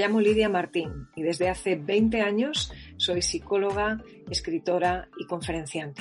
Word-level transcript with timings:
Llamo 0.00 0.22
Lidia 0.22 0.48
Martín 0.48 1.08
y 1.14 1.20
desde 1.20 1.50
hace 1.50 1.76
20 1.76 2.22
años 2.22 2.72
soy 2.96 3.20
psicóloga, 3.20 4.02
escritora 4.30 5.10
y 5.18 5.26
conferenciante. 5.26 6.00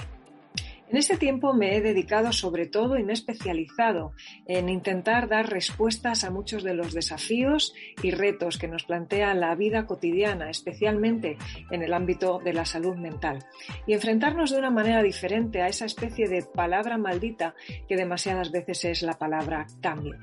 En 0.90 0.96
este 0.96 1.18
tiempo 1.18 1.54
me 1.54 1.76
he 1.76 1.82
dedicado 1.82 2.32
sobre 2.32 2.66
todo 2.66 2.98
y 2.98 3.04
me 3.04 3.12
he 3.12 3.14
especializado 3.14 4.14
en 4.48 4.70
intentar 4.70 5.28
dar 5.28 5.50
respuestas 5.50 6.24
a 6.24 6.32
muchos 6.32 6.64
de 6.64 6.76
los 6.76 6.94
desafíos 6.94 7.74
y 8.02 8.12
retos 8.12 8.58
que 8.58 8.70
nos 8.70 8.86
plantea 8.86 9.34
la 9.34 9.54
vida 9.56 9.86
cotidiana, 9.86 10.50
especialmente 10.50 11.38
en 11.70 11.84
el 11.84 11.94
ámbito 11.94 12.40
de 12.40 12.54
la 12.54 12.64
salud 12.64 12.96
mental, 12.96 13.40
y 13.86 13.92
enfrentarnos 13.92 14.52
de 14.52 14.60
una 14.60 14.72
manera 14.72 15.04
diferente 15.04 15.62
a 15.62 15.68
esa 15.68 15.86
especie 15.86 16.30
de 16.30 16.44
palabra 16.44 16.98
maldita 16.98 17.54
que 17.90 17.98
demasiadas 17.98 18.50
veces 18.50 18.86
es 18.86 19.02
la 19.02 19.20
palabra 19.20 19.68
cambio 19.82 20.16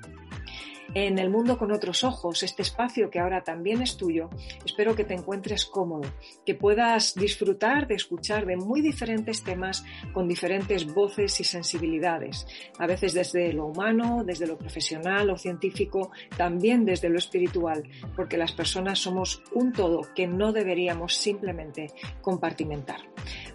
en 0.95 1.19
el 1.19 1.31
mundo 1.31 1.59
con 1.59 1.73
otros 1.73 2.05
ojos, 2.05 2.43
este 2.43 2.63
espacio 2.63 3.11
que 3.11 3.19
ahora 3.19 3.43
también 3.43 3.83
es 3.83 3.97
tuyo, 3.97 4.31
espero 4.65 4.95
que 4.95 5.05
te 5.05 5.15
encuentres 5.15 5.67
cómodo, 5.67 6.09
que 6.45 6.55
puedas 6.55 7.15
disfrutar 7.15 7.87
de 7.87 7.95
escuchar 7.95 8.47
de 8.47 8.57
muy 8.57 8.81
diferentes 8.81 9.43
temas 9.43 9.85
con 10.13 10.29
diferentes 10.29 10.93
voces 10.93 11.41
y 11.41 11.45
sensibilidades, 11.45 12.47
a 12.79 12.87
veces 12.87 13.15
desde 13.15 13.53
lo 13.53 13.67
humano, 13.67 14.23
desde 14.25 14.47
lo 14.47 14.57
profesional 14.57 15.31
o 15.31 15.39
científico, 15.39 16.11
también 16.37 16.85
desde 16.85 17.09
lo 17.09 17.19
espiritual, 17.19 17.83
porque 18.15 18.37
las 18.37 18.53
personas 18.53 18.99
somos 18.99 19.43
un 19.53 19.73
todo 19.73 20.03
que 20.15 20.27
no 20.27 20.53
deberíamos 20.53 21.15
simplemente 21.15 21.93
compartimentar. 22.23 23.01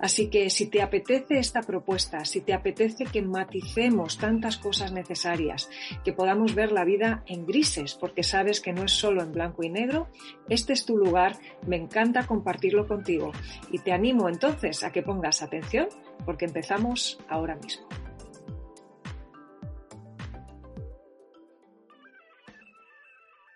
Así 0.01 0.29
que 0.29 0.49
si 0.49 0.65
te 0.65 0.81
apetece 0.81 1.37
esta 1.37 1.61
propuesta, 1.61 2.25
si 2.25 2.41
te 2.41 2.53
apetece 2.53 3.05
que 3.05 3.21
maticemos 3.21 4.17
tantas 4.17 4.57
cosas 4.57 4.91
necesarias, 4.91 5.69
que 6.03 6.11
podamos 6.11 6.55
ver 6.55 6.71
la 6.71 6.83
vida 6.83 7.23
en 7.27 7.45
grises, 7.45 7.93
porque 7.93 8.23
sabes 8.23 8.61
que 8.61 8.73
no 8.73 8.83
es 8.83 8.91
solo 8.91 9.21
en 9.21 9.31
blanco 9.31 9.63
y 9.63 9.69
negro, 9.69 10.09
este 10.49 10.73
es 10.73 10.85
tu 10.85 10.97
lugar, 10.97 11.37
me 11.67 11.75
encanta 11.75 12.25
compartirlo 12.25 12.87
contigo 12.87 13.31
y 13.71 13.77
te 13.77 13.93
animo 13.93 14.27
entonces 14.27 14.83
a 14.83 14.91
que 14.91 15.03
pongas 15.03 15.43
atención 15.43 15.87
porque 16.25 16.45
empezamos 16.45 17.19
ahora 17.29 17.55
mismo. 17.55 18.00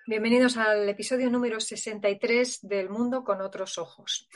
Bienvenidos 0.08 0.56
al 0.58 0.88
episodio 0.88 1.32
número 1.32 1.60
63 1.60 2.60
del 2.62 2.92
Mundo 2.92 3.24
con 3.24 3.42
otros 3.42 3.80
ojos. 3.80 4.30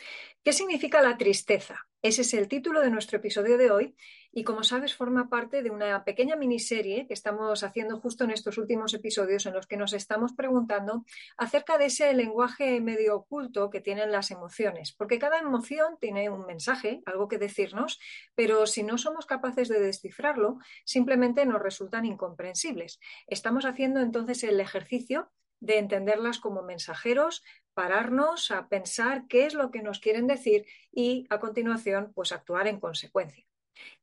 ¿Qué 0.44 0.52
significa 0.52 1.00
la 1.04 1.16
tristeza? 1.16 1.88
Ese 2.02 2.24
es 2.24 2.34
el 2.34 2.48
título 2.48 2.82
de 2.82 2.90
nuestro 2.90 3.20
episodio 3.20 3.56
de 3.56 3.70
hoy 3.70 3.96
y 4.32 4.44
como 4.44 4.64
sabes 4.64 4.96
forma 4.96 5.30
parte 5.30 5.62
de 5.62 5.70
una 5.70 6.04
pequeña 6.06 6.36
miniserie 6.36 7.06
que 7.06 7.14
estamos 7.14 7.62
haciendo 7.62 8.00
justo 8.00 8.24
en 8.24 8.32
estos 8.32 8.58
últimos 8.58 8.96
episodios 8.96 9.46
en 9.46 9.54
los 9.54 9.68
que 9.68 9.78
nos 9.78 9.94
estamos 9.94 10.34
preguntando 10.34 11.06
acerca 11.38 11.78
de 11.78 11.86
ese 11.86 12.12
lenguaje 12.16 12.82
medio 12.82 13.16
oculto 13.16 13.70
que 13.70 13.80
tienen 13.80 14.12
las 14.12 14.32
emociones, 14.32 14.92
porque 14.94 15.20
cada 15.20 15.38
emoción 15.38 15.98
tiene 16.00 16.32
un 16.32 16.48
mensaje, 16.48 17.04
algo 17.06 17.28
que 17.28 17.38
decirnos, 17.38 18.00
pero 18.34 18.66
si 18.66 18.82
no 18.82 18.98
somos 18.98 19.28
capaces 19.28 19.68
de 19.68 19.80
descifrarlo, 19.80 20.58
simplemente 20.84 21.46
nos 21.46 21.62
resultan 21.62 22.06
incomprensibles. 22.06 23.00
Estamos 23.28 23.66
haciendo 23.66 24.00
entonces 24.00 24.44
el 24.44 24.60
ejercicio 24.60 25.30
de 25.60 25.78
entenderlas 25.78 26.40
como 26.40 26.62
mensajeros, 26.62 27.44
pararnos 27.74 28.52
a 28.52 28.68
pensar 28.68 29.26
qué 29.28 29.46
es 29.46 29.54
lo 29.54 29.72
que 29.72 29.82
nos 29.82 30.00
quieren 30.00 30.28
decir 30.28 30.66
y 30.92 31.26
a 31.30 31.40
continuación 31.40 32.12
pues 32.14 32.32
actuar 32.32 32.68
en 32.68 32.80
consecuencia. 32.80 33.46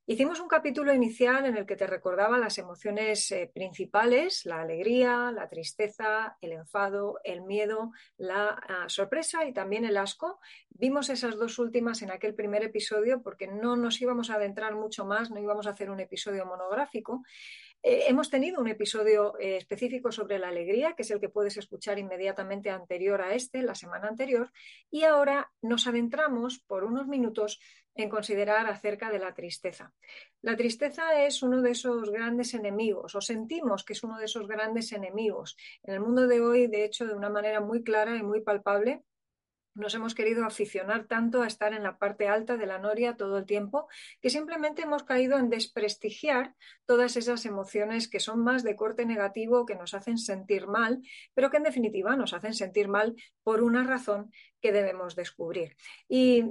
Hicimos 0.09 0.39
un 0.39 0.47
capítulo 0.47 0.95
inicial 0.95 1.47
en 1.47 1.57
el 1.57 1.67
que 1.67 1.75
te 1.75 1.85
recordaba 1.85 2.39
las 2.39 2.59
emociones 2.59 3.29
eh, 3.33 3.51
principales, 3.53 4.47
la 4.47 4.61
alegría, 4.61 5.33
la 5.33 5.49
tristeza, 5.49 6.39
el 6.41 6.53
enfado, 6.53 7.19
el 7.25 7.43
miedo, 7.43 7.91
la 8.17 8.51
ah, 8.51 8.85
sorpresa 8.89 9.45
y 9.47 9.53
también 9.53 9.85
el 9.85 9.97
asco. 9.97 10.39
Vimos 10.71 11.09
esas 11.09 11.37
dos 11.37 11.59
últimas 11.59 12.03
en 12.03 12.13
aquel 12.13 12.37
primer 12.37 12.63
episodio 12.63 13.21
porque 13.21 13.49
no 13.49 13.75
nos 13.75 14.01
íbamos 14.01 14.31
a 14.31 14.37
adentrar 14.37 14.77
mucho 14.77 15.05
más, 15.05 15.33
no 15.33 15.41
íbamos 15.41 15.67
a 15.67 15.71
hacer 15.71 15.91
un 15.91 15.99
episodio 15.99 16.47
monográfico. 16.47 17.25
Eh, 17.89 18.07
hemos 18.09 18.31
tenido 18.31 18.61
un 18.61 18.67
episodio 18.67 19.39
eh, 19.39 19.59
específico 19.59 20.11
sobre 20.11 20.41
la 20.41 20.49
alegría, 20.49 20.95
que 20.95 21.03
es 21.03 21.11
el 21.13 21.21
que 21.21 21.29
puedes 21.29 21.57
escuchar 21.57 22.01
inmediatamente 22.01 22.69
anterior 22.69 23.23
a 23.23 23.33
este, 23.33 23.63
la 23.63 23.77
semana 23.77 24.09
anterior, 24.09 24.51
y 24.91 25.05
ahora 25.05 25.53
nos 25.63 25.87
adentramos 25.87 26.59
por 26.59 26.83
unos 26.83 27.07
minutos 27.07 27.61
en 27.95 28.09
considerar 28.09 28.67
acerca 28.67 29.09
de 29.13 29.21
la 29.21 29.35
tristeza. 29.35 29.93
La 30.43 30.57
tristeza 30.57 31.25
es 31.25 31.45
uno 31.45 31.63
de 31.63 31.71
esos 31.71 32.11
grandes 32.11 32.55
enemigos, 32.55 33.15
o 33.15 33.21
sentimos 33.21 33.85
que 33.85 33.93
es 33.93 34.03
uno 34.03 34.19
de 34.19 34.25
esos 34.25 34.49
grandes 34.49 34.91
enemigos. 34.91 35.57
En 35.85 35.95
el 35.95 36.01
mundo 36.01 36.27
de 36.27 36.41
hoy, 36.41 36.67
de 36.67 36.85
hecho, 36.85 37.07
de 37.07 37.15
una 37.15 37.31
manera 37.31 37.61
muy 37.61 37.85
clara 37.85 38.17
y 38.17 38.23
muy 38.25 38.41
palpable, 38.41 39.05
nos 39.77 39.95
hemos 39.95 40.15
querido 40.15 40.45
aficionar 40.45 41.07
tanto 41.07 41.43
a 41.43 41.47
estar 41.47 41.73
en 41.73 41.83
la 41.83 41.99
parte 41.99 42.29
alta 42.29 42.57
de 42.57 42.67
la 42.67 42.79
noria 42.79 43.17
todo 43.17 43.39
el 43.39 43.47
tiempo 43.47 43.89
que 44.21 44.31
simplemente 44.31 44.83
hemos 44.83 45.05
caído 45.05 45.39
en 45.39 45.51
desprestigiar 45.51 46.55
todas 46.87 47.17
esas 47.17 47.45
emociones 47.47 48.09
que 48.09 48.21
son 48.21 48.43
más 48.43 48.65
de 48.65 48.75
corte 48.75 49.07
negativo, 49.07 49.67
que 49.67 49.77
nos 49.77 49.95
hacen 49.95 50.19
sentir 50.19 50.67
mal, 50.67 51.03
pero 51.35 51.51
que 51.51 51.59
en 51.59 51.63
definitiva 51.63 52.17
nos 52.17 52.33
hacen 52.33 52.55
sentir 52.55 52.89
mal 52.89 53.15
por 53.43 53.63
una 53.63 53.85
razón 53.85 54.33
que 54.61 54.73
debemos 54.73 55.15
descubrir. 55.15 55.77
Y 56.09 56.45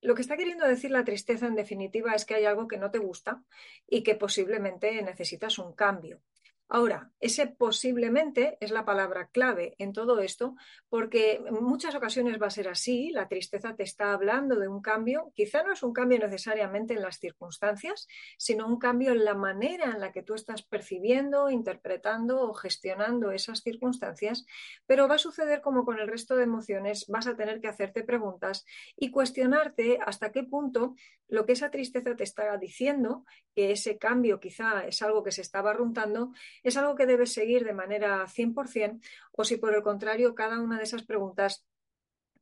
lo 0.00 0.14
que 0.14 0.22
está 0.22 0.36
queriendo 0.36 0.66
decir 0.66 0.90
la 0.90 1.04
tristeza 1.04 1.46
en 1.46 1.56
definitiva 1.56 2.14
es 2.14 2.24
que 2.24 2.34
hay 2.34 2.44
algo 2.44 2.68
que 2.68 2.78
no 2.78 2.90
te 2.90 2.98
gusta 2.98 3.42
y 3.86 4.02
que 4.02 4.14
posiblemente 4.14 5.02
necesitas 5.02 5.58
un 5.58 5.74
cambio. 5.74 6.22
Ahora, 6.70 7.10
ese 7.18 7.46
posiblemente 7.46 8.58
es 8.60 8.70
la 8.70 8.84
palabra 8.84 9.28
clave 9.32 9.74
en 9.78 9.94
todo 9.94 10.20
esto, 10.20 10.54
porque 10.90 11.40
en 11.46 11.64
muchas 11.64 11.94
ocasiones 11.94 12.40
va 12.40 12.48
a 12.48 12.50
ser 12.50 12.68
así, 12.68 13.10
la 13.10 13.26
tristeza 13.26 13.74
te 13.74 13.84
está 13.84 14.12
hablando 14.12 14.56
de 14.56 14.68
un 14.68 14.82
cambio, 14.82 15.32
quizá 15.34 15.62
no 15.62 15.72
es 15.72 15.82
un 15.82 15.94
cambio 15.94 16.18
necesariamente 16.18 16.92
en 16.92 17.00
las 17.00 17.18
circunstancias, 17.18 18.06
sino 18.36 18.66
un 18.66 18.78
cambio 18.78 19.12
en 19.12 19.24
la 19.24 19.34
manera 19.34 19.86
en 19.86 20.00
la 20.00 20.12
que 20.12 20.22
tú 20.22 20.34
estás 20.34 20.62
percibiendo, 20.62 21.48
interpretando 21.48 22.42
o 22.42 22.52
gestionando 22.52 23.32
esas 23.32 23.62
circunstancias, 23.62 24.44
pero 24.86 25.08
va 25.08 25.14
a 25.14 25.18
suceder 25.18 25.62
como 25.62 25.86
con 25.86 25.98
el 25.98 26.06
resto 26.06 26.36
de 26.36 26.44
emociones, 26.44 27.06
vas 27.08 27.26
a 27.26 27.36
tener 27.36 27.62
que 27.62 27.68
hacerte 27.68 28.04
preguntas 28.04 28.66
y 28.94 29.10
cuestionarte 29.10 29.98
hasta 30.04 30.32
qué 30.32 30.42
punto 30.42 30.96
lo 31.28 31.44
que 31.46 31.52
esa 31.52 31.70
tristeza 31.70 32.16
te 32.16 32.24
está 32.24 32.56
diciendo, 32.56 33.24
que 33.54 33.70
ese 33.70 33.98
cambio 33.98 34.40
quizá 34.40 34.86
es 34.86 35.02
algo 35.02 35.22
que 35.22 35.32
se 35.32 35.42
está 35.42 35.60
barruntando, 35.62 36.32
es 36.62 36.76
algo 36.76 36.94
que 36.94 37.06
debes 37.06 37.32
seguir 37.32 37.64
de 37.64 37.72
manera 37.72 38.26
100% 38.26 39.00
o 39.32 39.44
si 39.44 39.56
por 39.56 39.74
el 39.74 39.82
contrario 39.82 40.34
cada 40.34 40.60
una 40.60 40.78
de 40.78 40.84
esas 40.84 41.04
preguntas 41.04 41.64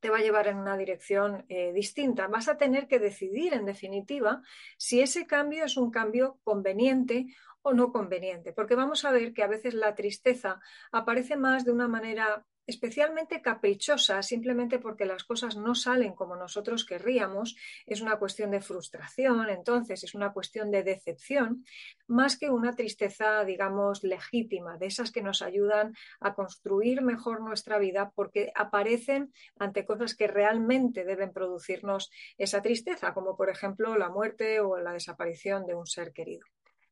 te 0.01 0.11
va 0.11 0.19
a 0.19 0.23
llevar 0.23 0.47
en 0.49 0.59
una 0.59 0.77
dirección 0.77 1.45
eh, 1.49 1.73
distinta. 1.73 2.29
Vas 2.29 2.49
a 2.49 2.57
tener 2.57 2.87
que 2.87 2.99
decidir, 2.99 3.55
en 3.55 3.65
definitiva, 3.65 4.43
si 4.77 5.01
ese 5.01 5.27
cambio 5.27 5.65
es 5.65 5.77
un 5.77 5.91
cambio 5.91 6.39
conveniente 6.45 7.27
o 7.63 7.73
no 7.73 7.91
conveniente, 7.93 8.53
porque 8.53 8.77
vamos 8.77 9.05
a 9.05 9.11
ver 9.11 9.33
que 9.33 9.43
a 9.43 9.49
veces 9.49 9.75
la 9.75 9.95
tristeza 9.95 10.61
aparece 10.93 11.37
más 11.37 11.65
de 11.65 11.73
una 11.73 11.89
manera 11.89 12.47
especialmente 12.67 13.41
caprichosa 13.41 14.23
simplemente 14.23 14.79
porque 14.79 15.05
las 15.05 15.25
cosas 15.25 15.57
no 15.57 15.75
salen 15.75 16.15
como 16.15 16.37
nosotros 16.37 16.85
querríamos, 16.85 17.57
es 17.87 18.01
una 18.01 18.19
cuestión 18.19 18.51
de 18.51 18.61
frustración, 18.61 19.49
entonces 19.49 20.03
es 20.05 20.15
una 20.15 20.33
cuestión 20.33 20.71
de 20.71 20.83
decepción, 20.83 21.65
más 22.07 22.37
que 22.39 22.51
una 22.51 22.75
tristeza, 22.75 23.45
digamos, 23.45 24.03
legítima, 24.03 24.79
de 24.79 24.87
esas 24.87 25.11
que 25.13 25.23
nos 25.23 25.43
ayudan 25.43 25.95
a 26.21 26.35
construir 26.35 27.03
mejor 27.03 27.41
nuestra 27.41 27.79
vida 27.79 28.13
porque 28.15 28.53
aparecen 28.55 29.33
ante 29.59 29.85
cosas 29.85 30.15
que 30.15 30.27
realmente 30.27 31.05
deben 31.05 31.33
producirnos 31.33 32.11
esa 32.39 32.63
tristeza, 32.63 33.15
como 33.15 33.37
por 33.37 33.51
ejemplo 33.51 33.97
la 33.97 34.09
muerte 34.09 34.61
o 34.61 34.79
la 34.79 34.93
desaparición 34.93 35.67
de 35.67 35.75
un 35.75 35.87
ser 35.87 36.13
querido. 36.13 36.47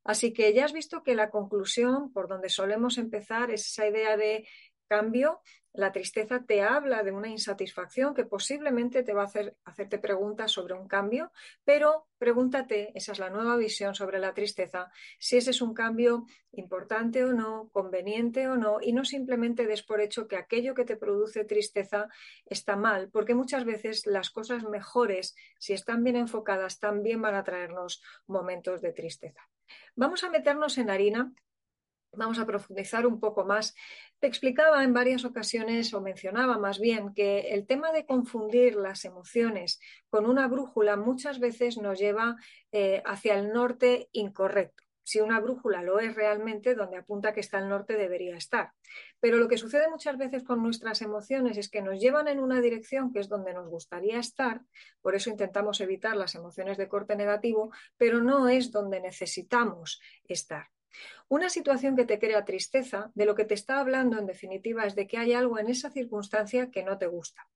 Así 0.05 0.35
que 0.35 0.53
ya 0.53 0.67
has 0.67 0.75
visto 0.75 1.03
que 1.03 1.15
la 1.15 1.31
conclusión 1.31 2.13
por 2.13 2.29
donde 2.29 2.51
solemos 2.51 2.99
empezar 2.99 3.51
es 3.51 3.67
esa 3.67 3.89
idea 3.89 4.19
de 4.19 4.47
cambio 4.87 5.41
la 5.75 5.91
tristeza 5.91 6.45
te 6.47 6.63
habla 6.63 7.03
de 7.03 7.11
una 7.11 7.29
insatisfacción 7.29 8.15
que 8.15 8.25
posiblemente 8.25 9.03
te 9.03 9.13
va 9.13 9.23
a 9.23 9.27
hacer 9.27 9.57
hacerte 9.65 9.99
preguntas 9.99 10.53
sobre 10.53 10.75
un 10.75 10.87
cambio, 10.87 11.33
pero 11.65 12.07
pregúntate, 12.17 12.93
esa 12.95 13.11
es 13.11 13.19
la 13.19 13.29
nueva 13.29 13.57
visión 13.57 13.93
sobre 13.93 14.21
la 14.21 14.35
tristeza, 14.35 14.93
si 15.19 15.37
ese 15.37 15.51
es 15.51 15.61
un 15.61 15.75
cambio 15.75 16.27
importante 16.53 17.25
o 17.25 17.33
no, 17.33 17.71
conveniente 17.73 18.47
o 18.47 18.57
no, 18.57 18.79
y 18.81 18.93
no 18.93 19.05
simplemente 19.05 19.67
des 19.67 19.83
por 19.83 20.01
hecho 20.01 20.29
que 20.29 20.37
aquello 20.37 20.75
que 20.75 20.85
te 20.85 20.97
produce 20.97 21.45
tristeza 21.45 22.09
está 22.47 22.77
mal, 22.77 23.11
porque 23.11 23.35
muchas 23.35 23.65
veces 23.65 24.07
las 24.07 24.31
cosas 24.31 24.63
mejores, 24.63 25.35
si 25.59 25.73
están 25.73 26.05
bien 26.05 26.15
enfocadas, 26.15 26.79
también 26.79 27.21
van 27.21 27.35
a 27.35 27.43
traernos 27.43 28.01
momentos 28.29 28.81
de 28.81 28.93
tristeza. 28.93 29.41
Vamos 29.97 30.23
a 30.23 30.31
meternos 30.31 30.79
en 30.79 30.91
harina 30.91 31.33
vamos 32.17 32.39
a 32.39 32.47
profundizar 32.47 33.07
un 33.07 33.21
poco 33.21 33.45
más. 33.45 33.75
Te 34.19 34.27
explicaba 34.27 34.85
en 34.85 34.93
varias 34.93 35.25
ocasiones, 35.25 35.93
o 35.95 36.01
mencionaba 36.01 36.59
más 36.59 36.79
bien, 36.79 37.13
que 37.15 37.53
el 37.55 37.67
tema 37.67 37.93
de 37.93 38.07
confundir 38.07 38.77
las 38.77 39.05
emociones 39.05 39.81
con 40.09 40.27
una 40.27 40.49
brújula 40.49 40.97
muchas 40.97 41.39
veces 41.39 41.79
nos 41.79 41.99
lleva 41.99 42.37
eh, 42.73 43.03
hacia 43.05 43.39
el 43.39 43.53
norte 43.53 44.09
incorrecto. 44.13 44.83
si 45.07 45.21
una 45.21 45.39
brújula 45.39 45.83
lo 45.83 45.99
es 46.01 46.15
realmente, 46.15 46.75
donde 46.75 46.97
apunta 46.97 47.35
que 47.35 47.41
está 47.41 47.59
el 47.59 47.69
norte 47.69 47.95
debería 47.95 48.37
estar. 48.37 48.73
Pero 49.21 49.37
lo 49.37 49.49
que 49.49 49.59
sucede 49.59 49.91
muchas 49.91 50.17
veces 50.17 50.43
con 50.43 50.63
nuestras 50.63 51.03
emociones 51.03 51.59
es 51.59 51.69
que 51.69 51.83
nos 51.83 52.01
llevan 52.01 52.27
en 52.27 52.41
una 52.41 52.63
dirección 52.63 53.13
que 53.13 53.21
es 53.21 53.29
donde 53.29 53.53
nos 53.53 53.69
gustaría 53.69 54.19
estar, 54.19 54.63
por 55.03 55.15
eso 55.15 55.29
intentamos 55.29 55.81
evitar 55.83 56.17
las 56.17 56.35
emociones 56.35 56.79
de 56.79 56.89
corte 56.89 57.17
negativo, 57.17 57.71
pero 57.99 58.23
no 58.23 58.49
es 58.49 58.71
donde 58.71 59.01
necesitamos 59.01 60.01
estar. 60.27 60.69
Una 61.29 61.49
situación 61.51 61.97
que 61.97 62.05
te 62.05 62.19
crea 62.19 62.45
tristeza, 62.45 63.11
de 63.15 63.27
lo 63.27 63.35
que 63.35 63.45
te 63.45 63.55
está 63.55 63.81
hablando 63.81 64.19
en 64.19 64.27
definitiva 64.27 64.85
es 64.85 64.95
de 64.95 65.07
que 65.07 65.19
hay 65.19 65.33
algo 65.33 65.59
en 65.59 65.69
esa 65.69 65.91
circunstancia 65.91 66.71
que 66.71 66.85
no 66.85 66.99
te 66.99 67.07
gusta. 67.07 67.49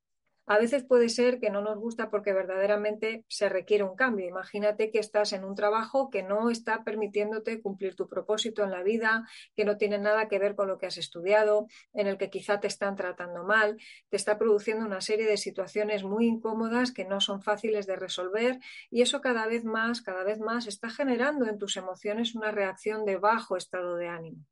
A 0.51 0.57
veces 0.57 0.83
puede 0.83 1.11
ser 1.11 1.41
que 1.41 1.51
no 1.51 1.61
nos 1.61 1.77
gusta 1.77 2.09
porque 2.09 2.33
verdaderamente 2.33 3.23
se 3.29 3.51
requiere 3.51 3.85
un 3.85 3.95
cambio. 3.95 4.27
Imagínate 4.27 4.91
que 4.91 4.99
estás 4.99 5.35
en 5.35 5.45
un 5.45 5.55
trabajo 5.55 6.09
que 6.09 6.23
no 6.23 6.49
está 6.49 6.85
permitiéndote 6.85 7.61
cumplir 7.61 7.95
tu 7.97 8.09
propósito 8.09 8.65
en 8.65 8.71
la 8.71 8.83
vida, 8.83 9.29
que 9.55 9.67
no 9.67 9.77
tiene 9.77 9.99
nada 9.99 10.27
que 10.27 10.39
ver 10.39 10.55
con 10.55 10.67
lo 10.67 10.79
que 10.79 10.87
has 10.87 10.97
estudiado, 10.97 11.67
en 11.93 12.07
el 12.07 12.17
que 12.17 12.31
quizá 12.31 12.61
te 12.61 12.67
están 12.67 12.97
tratando 12.97 13.45
mal, 13.45 13.77
te 14.09 14.17
está 14.17 14.39
produciendo 14.39 14.87
una 14.87 15.03
serie 15.03 15.27
de 15.27 15.37
situaciones 15.37 16.03
muy 16.03 16.27
incómodas 16.27 16.93
que 16.93 17.05
no 17.05 17.21
son 17.21 17.43
fáciles 17.43 17.87
de 17.87 17.97
resolver 17.97 18.59
y 18.91 19.03
eso 19.03 19.21
cada 19.21 19.47
vez 19.47 19.67
más, 19.67 20.01
cada 20.01 20.25
vez 20.25 20.41
más 20.41 20.67
está 20.67 20.89
generando 20.89 21.47
en 21.47 21.59
tus 21.59 21.77
emociones 21.77 22.35
una 22.35 22.53
reacción 22.53 23.05
de 23.05 23.19
bajo 23.19 23.59
estado 23.59 23.97
de 23.97 24.09
ánimo. 24.09 24.47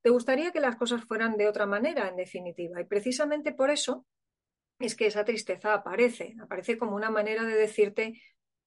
Te 0.00 0.08
gustaría 0.08 0.50
que 0.52 0.60
las 0.60 0.76
cosas 0.76 1.04
fueran 1.04 1.36
de 1.36 1.46
otra 1.46 1.66
manera, 1.66 2.08
en 2.08 2.16
definitiva, 2.16 2.80
y 2.80 2.84
precisamente 2.84 3.52
por 3.52 3.70
eso 3.70 4.06
es 4.78 4.94
que 4.94 5.06
esa 5.06 5.24
tristeza 5.24 5.74
aparece, 5.74 6.36
aparece 6.40 6.78
como 6.78 6.96
una 6.96 7.10
manera 7.10 7.44
de 7.44 7.54
decirte, 7.54 8.20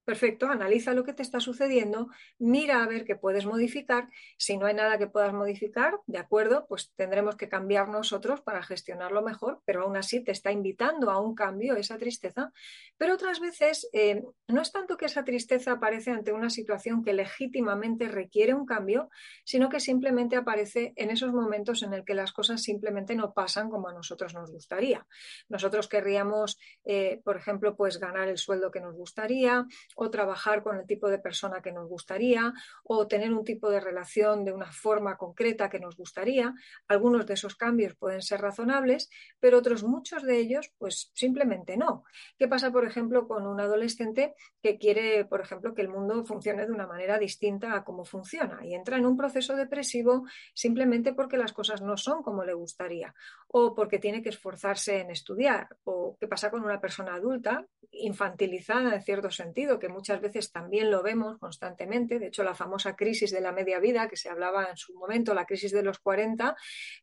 Perfecto, 0.04 0.46
analiza 0.46 0.94
lo 0.94 1.04
que 1.04 1.12
te 1.12 1.22
está 1.22 1.40
sucediendo, 1.40 2.08
mira 2.38 2.82
a 2.82 2.86
ver 2.86 3.04
qué 3.04 3.16
puedes 3.16 3.46
modificar. 3.46 4.08
Si 4.38 4.56
no 4.56 4.66
hay 4.66 4.74
nada 4.74 4.98
que 4.98 5.06
puedas 5.06 5.32
modificar, 5.32 6.00
de 6.06 6.18
acuerdo, 6.18 6.66
pues 6.68 6.92
tendremos 6.96 7.36
que 7.36 7.48
cambiar 7.48 7.88
nosotros 7.88 8.40
para 8.40 8.62
gestionarlo 8.62 9.22
mejor, 9.22 9.60
pero 9.64 9.82
aún 9.82 9.96
así 9.96 10.24
te 10.24 10.32
está 10.32 10.50
invitando 10.50 11.10
a 11.10 11.20
un 11.20 11.34
cambio 11.34 11.76
esa 11.76 11.98
tristeza. 11.98 12.52
Pero 12.96 13.14
otras 13.14 13.40
veces 13.40 13.88
eh, 13.92 14.24
no 14.48 14.62
es 14.62 14.72
tanto 14.72 14.96
que 14.96 15.04
esa 15.04 15.24
tristeza 15.24 15.72
aparece 15.72 16.10
ante 16.10 16.32
una 16.32 16.50
situación 16.50 17.04
que 17.04 17.12
legítimamente 17.12 18.08
requiere 18.08 18.54
un 18.54 18.66
cambio, 18.66 19.10
sino 19.44 19.68
que 19.68 19.80
simplemente 19.80 20.34
aparece 20.34 20.92
en 20.96 21.10
esos 21.10 21.32
momentos 21.32 21.82
en 21.82 21.92
el 21.92 22.04
que 22.04 22.14
las 22.14 22.32
cosas 22.32 22.62
simplemente 22.62 23.14
no 23.14 23.32
pasan 23.32 23.70
como 23.70 23.88
a 23.88 23.92
nosotros 23.92 24.34
nos 24.34 24.50
gustaría. 24.50 25.06
Nosotros 25.48 25.88
querríamos, 25.88 26.58
eh, 26.84 27.20
por 27.22 27.36
ejemplo, 27.36 27.76
pues 27.76 28.00
ganar 28.00 28.28
el 28.28 28.38
sueldo 28.38 28.70
que 28.70 28.80
nos 28.80 28.96
gustaría 28.96 29.66
o 29.96 30.10
trabajar 30.10 30.62
con 30.62 30.76
el 30.76 30.86
tipo 30.86 31.08
de 31.08 31.18
persona 31.18 31.60
que 31.62 31.72
nos 31.72 31.88
gustaría, 31.88 32.52
o 32.84 33.06
tener 33.06 33.32
un 33.32 33.44
tipo 33.44 33.70
de 33.70 33.80
relación 33.80 34.44
de 34.44 34.52
una 34.52 34.70
forma 34.70 35.16
concreta 35.16 35.70
que 35.70 35.80
nos 35.80 35.96
gustaría. 35.96 36.54
Algunos 36.88 37.26
de 37.26 37.34
esos 37.34 37.56
cambios 37.56 37.94
pueden 37.94 38.22
ser 38.22 38.40
razonables, 38.40 39.10
pero 39.38 39.58
otros 39.58 39.82
muchos 39.82 40.22
de 40.22 40.38
ellos, 40.38 40.72
pues 40.78 41.10
simplemente 41.14 41.76
no. 41.76 42.04
¿Qué 42.38 42.48
pasa, 42.48 42.70
por 42.70 42.86
ejemplo, 42.86 43.26
con 43.26 43.46
un 43.46 43.60
adolescente 43.60 44.34
que 44.62 44.78
quiere, 44.78 45.24
por 45.24 45.40
ejemplo, 45.40 45.74
que 45.74 45.82
el 45.82 45.88
mundo 45.88 46.24
funcione 46.24 46.66
de 46.66 46.72
una 46.72 46.86
manera 46.86 47.18
distinta 47.18 47.74
a 47.74 47.84
cómo 47.84 48.04
funciona 48.04 48.64
y 48.64 48.74
entra 48.74 48.96
en 48.96 49.06
un 49.06 49.16
proceso 49.16 49.56
depresivo 49.56 50.24
simplemente 50.54 51.12
porque 51.12 51.36
las 51.36 51.52
cosas 51.52 51.82
no 51.82 51.96
son 51.96 52.22
como 52.22 52.44
le 52.44 52.54
gustaría 52.54 53.14
o 53.48 53.74
porque 53.74 53.98
tiene 53.98 54.22
que 54.22 54.28
esforzarse 54.28 55.00
en 55.00 55.10
estudiar? 55.10 55.68
¿O 55.84 56.16
qué 56.18 56.28
pasa 56.28 56.50
con 56.50 56.62
una 56.62 56.80
persona 56.80 57.14
adulta, 57.14 57.66
infantilizada 57.90 58.94
en 58.94 59.02
cierto 59.02 59.30
sentido, 59.30 59.78
que 59.80 59.88
muchas 59.88 60.20
veces 60.20 60.52
también 60.52 60.90
lo 60.90 61.02
vemos 61.02 61.38
constantemente. 61.38 62.18
De 62.18 62.28
hecho, 62.28 62.44
la 62.44 62.54
famosa 62.54 62.94
crisis 62.94 63.32
de 63.32 63.40
la 63.40 63.52
media 63.52 63.80
vida, 63.80 64.08
que 64.08 64.16
se 64.16 64.28
hablaba 64.28 64.68
en 64.70 64.76
su 64.76 64.94
momento, 64.94 65.34
la 65.34 65.46
crisis 65.46 65.72
de 65.72 65.82
los 65.82 65.98
40, 65.98 66.54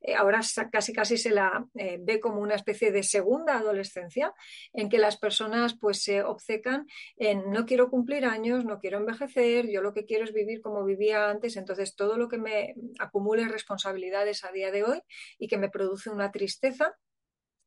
eh, 0.02 0.16
ahora 0.16 0.40
casi 0.72 0.94
casi 0.94 1.18
se 1.18 1.32
la 1.32 1.66
eh, 1.76 1.98
ve 2.00 2.20
como 2.20 2.40
una 2.40 2.56
especie 2.56 2.92
de 2.92 3.04
segunda 3.04 3.58
adolescencia, 3.58 4.34
en 4.74 4.88
que 4.90 4.98
las 4.98 5.18
personas 5.18 5.78
pues 5.78 6.04
se 6.04 6.24
obcecan 6.24 6.86
en 7.18 7.50
no 7.50 7.66
quiero 7.66 7.90
cumplir 7.90 8.26
años, 8.26 8.64
no 8.64 8.80
quiero 8.80 9.00
envejecer, 9.00 9.68
yo 9.70 9.82
lo 9.82 9.94
que 9.94 10.06
quiero 10.06 10.24
es 10.24 10.34
vivir 10.34 10.62
como 10.62 10.86
vivía 10.86 11.30
antes, 11.30 11.58
entonces 11.58 11.96
todo 11.96 12.18
lo 12.18 12.30
que 12.30 12.38
me 12.38 12.76
acumule 13.00 13.48
responsabilidades 13.48 14.44
a 14.44 14.52
día 14.52 14.72
de 14.72 14.84
hoy 14.84 15.02
y 15.38 15.48
que 15.48 15.58
me 15.58 15.70
produce 15.70 16.10
una 16.10 16.32
tristeza, 16.32 16.96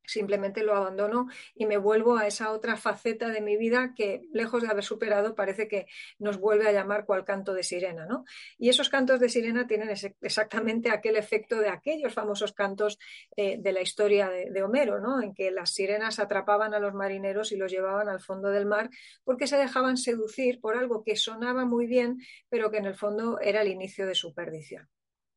simplemente 0.05 0.62
lo 0.62 0.75
abandono 0.75 1.29
y 1.55 1.67
me 1.67 1.76
vuelvo 1.76 2.17
a 2.17 2.26
esa 2.26 2.52
otra 2.52 2.76
faceta 2.76 3.29
de 3.29 3.41
mi 3.41 3.56
vida 3.56 3.93
que, 3.94 4.23
lejos 4.32 4.62
de 4.62 4.69
haber 4.69 4.85
superado, 4.85 5.35
parece 5.35 5.69
que 5.69 5.87
nos 6.19 6.38
vuelve 6.38 6.67
a 6.69 6.73
llamar 6.73 7.06
cual 7.06 7.25
canto 7.25 7.55
de 7.55 7.62
sirena. 7.62 8.06
¿no? 8.06 8.25
Y 8.58 8.69
esos 8.69 8.88
cantos 8.88 9.20
de 9.20 9.29
sirena 9.29 9.67
tienen 9.67 9.91
exactamente 10.20 10.91
aquel 10.91 11.17
efecto 11.17 11.58
de 11.58 11.69
aquellos 11.69 12.12
famosos 12.12 12.52
cantos 12.52 12.99
eh, 13.37 13.58
de 13.58 13.73
la 13.73 13.81
historia 13.81 14.29
de, 14.29 14.61
Homero, 14.62 15.00
¿no? 15.00 15.23
en 15.23 15.35
que 15.35 15.50
las 15.50 15.70
sirenas 15.70 16.19
atrapaban 16.19 16.75
a 16.75 16.79
los 16.79 16.93
marineros 16.93 17.52
y 17.52 17.56
los 17.56 17.73
llevaban 17.73 18.08
al 18.08 18.20
fondo 18.20 18.50
del 18.50 18.67
mar 18.67 18.91
porque 19.25 19.47
se 19.47 19.56
dejaban 19.56 19.97
seducir 19.97 20.61
por 20.61 20.76
algo 20.76 21.02
que 21.02 21.17
sonaba 21.17 21.64
muy 21.64 21.87
bien, 21.87 22.19
pero 22.49 22.70
que 22.70 22.79
en 22.79 22.87
el 22.87 22.94
fondo 22.94 23.41
era 23.41 23.62
el 23.62 23.69
inicio 23.69 24.06
de 24.06 24.14
su 24.14 24.35
perdición. 24.35 24.88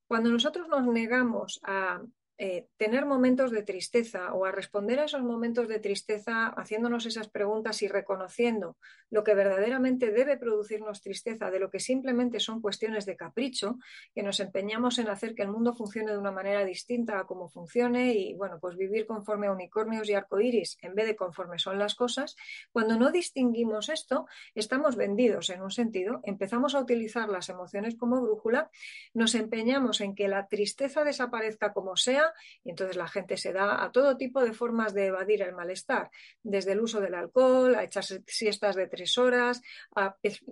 Cuando 0.07 0.29
nosotros 0.29 0.67
nos 0.67 0.85
negamos 0.85 1.61
a 1.63 2.01
eh, 2.45 2.67
tener 2.75 3.05
momentos 3.05 3.51
de 3.51 3.63
tristeza 3.63 4.33
o 4.33 4.43
a 4.43 4.51
responder 4.51 4.99
a 4.99 5.05
esos 5.05 5.23
momentos 5.23 5.69
de 5.69 5.79
tristeza 5.79 6.47
haciéndonos 6.47 7.05
esas 7.05 7.29
preguntas 7.29 7.81
y 7.83 7.87
reconociendo 7.87 8.75
lo 9.09 9.23
que 9.23 9.33
verdaderamente 9.33 10.11
debe 10.11 10.35
producirnos 10.35 11.01
tristeza 11.01 11.51
de 11.51 11.61
lo 11.61 11.69
que 11.69 11.79
simplemente 11.79 12.41
son 12.41 12.59
cuestiones 12.59 13.05
de 13.05 13.15
capricho, 13.15 13.77
que 14.13 14.23
nos 14.23 14.41
empeñamos 14.41 14.99
en 14.99 15.07
hacer 15.07 15.35
que 15.35 15.43
el 15.43 15.51
mundo 15.51 15.73
funcione 15.73 16.11
de 16.11 16.17
una 16.17 16.31
manera 16.31 16.65
distinta 16.65 17.17
a 17.17 17.25
como 17.25 17.47
funcione 17.47 18.13
y 18.13 18.33
bueno, 18.33 18.59
pues 18.59 18.75
vivir 18.75 19.05
conforme 19.05 19.47
a 19.47 19.53
unicornios 19.53 20.09
y 20.09 20.13
arcoíris 20.13 20.77
en 20.81 20.95
vez 20.95 21.05
de 21.07 21.15
conforme 21.15 21.59
son 21.59 21.79
las 21.79 21.95
cosas, 21.95 22.35
cuando 22.73 22.97
no 22.97 23.09
distinguimos 23.11 23.87
esto, 23.87 24.27
estamos 24.53 24.97
vendidos 24.97 25.49
en 25.49 25.61
un 25.61 25.71
sentido, 25.71 26.19
empezamos 26.23 26.75
a 26.75 26.81
utilizar 26.81 27.29
las 27.29 27.47
emociones 27.47 27.95
como 27.95 28.19
brújula, 28.19 28.69
nos 29.13 29.33
empeñamos 29.33 30.01
en 30.01 30.13
que 30.13 30.27
la 30.27 30.47
tristeza 30.49 31.05
desaparezca 31.05 31.71
como 31.71 31.95
sea, 31.95 32.32
y 32.63 32.69
entonces 32.69 32.95
la 32.95 33.07
gente 33.07 33.37
se 33.37 33.53
da 33.53 33.83
a 33.83 33.91
todo 33.91 34.17
tipo 34.17 34.43
de 34.43 34.53
formas 34.53 34.93
de 34.93 35.07
evadir 35.07 35.41
el 35.41 35.53
malestar, 35.53 36.09
desde 36.41 36.73
el 36.73 36.81
uso 36.81 36.99
del 37.01 37.13
alcohol, 37.13 37.75
a 37.75 37.83
echarse 37.83 38.23
siestas 38.27 38.75
de 38.75 38.87
tres 38.87 39.17
horas, 39.17 39.61
a 39.95 40.15
pues, 40.15 40.43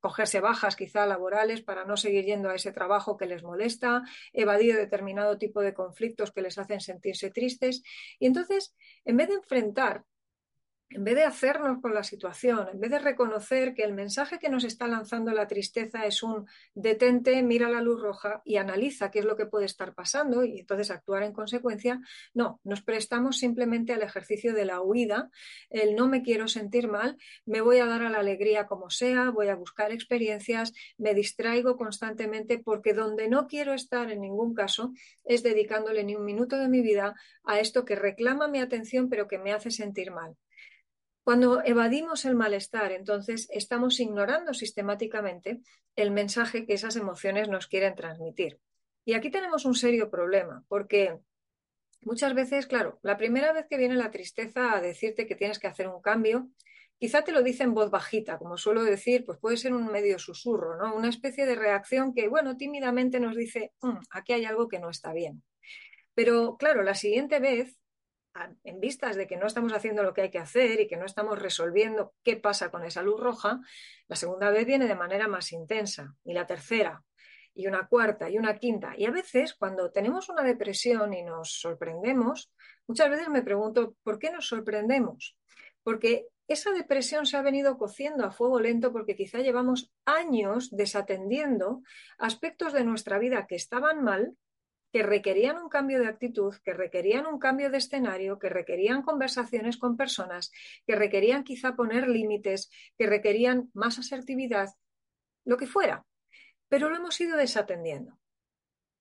cogerse 0.00 0.40
bajas 0.40 0.76
quizá 0.76 1.06
laborales 1.06 1.62
para 1.62 1.84
no 1.84 1.96
seguir 1.96 2.24
yendo 2.24 2.50
a 2.50 2.54
ese 2.54 2.72
trabajo 2.72 3.16
que 3.16 3.26
les 3.26 3.42
molesta, 3.42 4.02
evadir 4.32 4.76
determinado 4.76 5.38
tipo 5.38 5.60
de 5.60 5.74
conflictos 5.74 6.32
que 6.32 6.42
les 6.42 6.58
hacen 6.58 6.80
sentirse 6.80 7.30
tristes. 7.30 7.82
Y 8.18 8.26
entonces, 8.26 8.74
en 9.04 9.16
vez 9.16 9.28
de 9.28 9.34
enfrentar 9.34 10.04
en 10.94 11.04
vez 11.04 11.14
de 11.14 11.24
hacernos 11.24 11.80
con 11.80 11.94
la 11.94 12.02
situación, 12.02 12.68
en 12.72 12.80
vez 12.80 12.90
de 12.90 12.98
reconocer 12.98 13.74
que 13.74 13.82
el 13.82 13.94
mensaje 13.94 14.38
que 14.38 14.48
nos 14.48 14.64
está 14.64 14.86
lanzando 14.86 15.32
la 15.32 15.46
tristeza 15.46 16.06
es 16.06 16.22
un 16.22 16.46
detente, 16.74 17.42
mira 17.42 17.68
la 17.68 17.80
luz 17.80 18.00
roja 18.00 18.42
y 18.44 18.56
analiza 18.56 19.10
qué 19.10 19.20
es 19.20 19.24
lo 19.24 19.36
que 19.36 19.46
puede 19.46 19.66
estar 19.66 19.94
pasando 19.94 20.44
y 20.44 20.60
entonces 20.60 20.90
actuar 20.90 21.22
en 21.22 21.32
consecuencia, 21.32 22.00
no, 22.34 22.60
nos 22.64 22.82
prestamos 22.82 23.38
simplemente 23.38 23.92
al 23.92 24.02
ejercicio 24.02 24.54
de 24.54 24.64
la 24.64 24.80
huida, 24.80 25.30
el 25.70 25.94
no 25.94 26.08
me 26.08 26.22
quiero 26.22 26.48
sentir 26.48 26.88
mal, 26.88 27.16
me 27.46 27.60
voy 27.60 27.78
a 27.78 27.86
dar 27.86 28.02
a 28.02 28.10
la 28.10 28.18
alegría 28.18 28.66
como 28.66 28.90
sea, 28.90 29.30
voy 29.30 29.48
a 29.48 29.56
buscar 29.56 29.92
experiencias, 29.92 30.72
me 30.98 31.14
distraigo 31.14 31.76
constantemente 31.76 32.58
porque 32.58 32.94
donde 32.94 33.28
no 33.28 33.46
quiero 33.46 33.72
estar 33.72 34.10
en 34.10 34.20
ningún 34.20 34.54
caso 34.54 34.92
es 35.24 35.42
dedicándole 35.42 36.04
ni 36.04 36.14
un 36.14 36.24
minuto 36.24 36.58
de 36.58 36.68
mi 36.68 36.80
vida 36.80 37.14
a 37.44 37.60
esto 37.60 37.84
que 37.84 37.96
reclama 37.96 38.48
mi 38.48 38.60
atención 38.60 39.08
pero 39.08 39.28
que 39.28 39.38
me 39.38 39.52
hace 39.52 39.70
sentir 39.70 40.10
mal. 40.10 40.36
Cuando 41.24 41.62
evadimos 41.64 42.24
el 42.24 42.34
malestar, 42.34 42.90
entonces 42.90 43.48
estamos 43.50 44.00
ignorando 44.00 44.54
sistemáticamente 44.54 45.60
el 45.94 46.10
mensaje 46.10 46.66
que 46.66 46.74
esas 46.74 46.96
emociones 46.96 47.48
nos 47.48 47.68
quieren 47.68 47.94
transmitir. 47.94 48.58
Y 49.04 49.14
aquí 49.14 49.30
tenemos 49.30 49.64
un 49.64 49.74
serio 49.74 50.10
problema, 50.10 50.64
porque 50.68 51.18
muchas 52.02 52.34
veces, 52.34 52.66
claro, 52.66 52.98
la 53.02 53.16
primera 53.16 53.52
vez 53.52 53.66
que 53.68 53.76
viene 53.76 53.94
la 53.94 54.10
tristeza 54.10 54.74
a 54.74 54.80
decirte 54.80 55.26
que 55.26 55.36
tienes 55.36 55.60
que 55.60 55.68
hacer 55.68 55.88
un 55.88 56.02
cambio, 56.02 56.48
quizá 56.98 57.22
te 57.22 57.32
lo 57.32 57.42
dice 57.42 57.64
en 57.64 57.74
voz 57.74 57.90
bajita, 57.90 58.38
como 58.38 58.56
suelo 58.56 58.82
decir, 58.82 59.24
pues 59.24 59.38
puede 59.38 59.56
ser 59.56 59.74
un 59.74 59.86
medio 59.86 60.18
susurro, 60.18 60.76
¿no? 60.76 60.94
Una 60.94 61.08
especie 61.08 61.46
de 61.46 61.54
reacción 61.54 62.14
que, 62.14 62.28
bueno, 62.28 62.56
tímidamente 62.56 63.20
nos 63.20 63.36
dice, 63.36 63.72
mm, 63.80 63.98
aquí 64.10 64.32
hay 64.32 64.44
algo 64.44 64.68
que 64.68 64.80
no 64.80 64.90
está 64.90 65.12
bien. 65.12 65.42
Pero 66.14 66.56
claro, 66.56 66.82
la 66.82 66.94
siguiente 66.94 67.40
vez 67.40 67.76
en 68.64 68.80
vistas 68.80 69.16
de 69.16 69.26
que 69.26 69.36
no 69.36 69.46
estamos 69.46 69.72
haciendo 69.72 70.02
lo 70.02 70.14
que 70.14 70.22
hay 70.22 70.30
que 70.30 70.38
hacer 70.38 70.80
y 70.80 70.88
que 70.88 70.96
no 70.96 71.04
estamos 71.04 71.38
resolviendo 71.38 72.14
qué 72.22 72.36
pasa 72.36 72.70
con 72.70 72.84
esa 72.84 73.02
luz 73.02 73.20
roja, 73.20 73.60
la 74.08 74.16
segunda 74.16 74.50
vez 74.50 74.66
viene 74.66 74.86
de 74.86 74.94
manera 74.94 75.28
más 75.28 75.52
intensa 75.52 76.14
y 76.24 76.32
la 76.32 76.46
tercera 76.46 77.02
y 77.54 77.66
una 77.66 77.86
cuarta 77.86 78.30
y 78.30 78.38
una 78.38 78.58
quinta. 78.58 78.94
Y 78.96 79.04
a 79.04 79.10
veces 79.10 79.54
cuando 79.54 79.90
tenemos 79.90 80.28
una 80.28 80.42
depresión 80.42 81.12
y 81.12 81.22
nos 81.22 81.60
sorprendemos, 81.60 82.50
muchas 82.86 83.10
veces 83.10 83.28
me 83.28 83.42
pregunto, 83.42 83.96
¿por 84.02 84.18
qué 84.18 84.30
nos 84.30 84.46
sorprendemos? 84.46 85.36
Porque 85.82 86.28
esa 86.48 86.72
depresión 86.72 87.26
se 87.26 87.36
ha 87.36 87.42
venido 87.42 87.78
cociendo 87.78 88.24
a 88.24 88.30
fuego 88.30 88.60
lento 88.60 88.92
porque 88.92 89.16
quizá 89.16 89.38
llevamos 89.38 89.90
años 90.04 90.70
desatendiendo 90.70 91.82
aspectos 92.18 92.72
de 92.72 92.84
nuestra 92.84 93.18
vida 93.18 93.46
que 93.46 93.56
estaban 93.56 94.02
mal, 94.02 94.36
que 94.92 95.02
requerían 95.02 95.56
un 95.56 95.68
cambio 95.68 95.98
de 96.00 96.06
actitud, 96.06 96.54
que 96.64 96.74
requerían 96.74 97.26
un 97.26 97.38
cambio 97.38 97.70
de 97.70 97.78
escenario, 97.78 98.38
que 98.38 98.50
requerían 98.50 99.02
conversaciones 99.02 99.78
con 99.78 99.96
personas, 99.96 100.52
que 100.86 100.94
requerían 100.94 101.44
quizá 101.44 101.74
poner 101.74 102.08
límites, 102.08 102.70
que 102.98 103.06
requerían 103.06 103.70
más 103.72 103.98
asertividad, 103.98 104.68
lo 105.44 105.56
que 105.56 105.66
fuera. 105.66 106.04
Pero 106.68 106.90
lo 106.90 106.96
hemos 106.96 107.18
ido 107.20 107.36
desatendiendo. 107.36 108.18